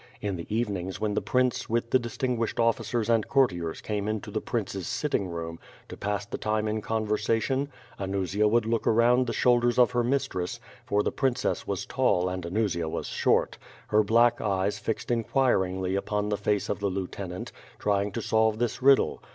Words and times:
In 0.19 0.35
the 0.35 0.47
evenings 0.49 0.99
when 0.99 1.13
the 1.13 1.21
prince 1.21 1.69
with 1.69 1.91
the 1.91 1.99
distinguished 1.99 2.59
officers 2.59 3.07
and 3.07 3.27
courtiers 3.27 3.81
came 3.81 4.07
into 4.07 4.31
the 4.31 4.41
prince's 4.41 4.87
sitting 4.87 5.27
room, 5.27 5.59
to 5.89 5.95
pass 5.95 6.25
the 6.25 6.39
time 6.39 6.67
in 6.67 6.81
conversation, 6.81 7.69
Anusia 7.99 8.47
would 8.49 8.65
look 8.65 8.87
around 8.87 9.27
the 9.27 9.31
shoulders 9.33 9.77
of 9.77 9.91
her 9.91 10.03
mistress 10.03 10.59
(for 10.87 11.03
the 11.03 11.11
princess 11.11 11.67
was 11.67 11.85
tall 11.85 12.29
and 12.29 12.47
Anusia 12.47 12.89
was 12.89 13.05
short), 13.09 13.59
her 13.89 14.01
black 14.01 14.41
eyes 14.41 14.79
fixed 14.79 15.09
inquir 15.09 15.59
ingly 15.71 15.95
upon 15.95 16.29
the 16.29 16.35
face 16.37 16.67
of 16.67 16.79
the 16.79 16.89
lieutenant, 16.89 17.51
trying 17.77 18.11
to 18.13 18.23
solve 18.23 18.57
this 18.57 18.81
riddle. 18.81 19.21